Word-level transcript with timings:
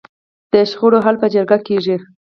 د 0.51 0.53
شخړو 0.71 0.99
حل 1.05 1.15
په 1.21 1.27
جرګه 1.33 1.57
کیږي؟ 1.67 1.95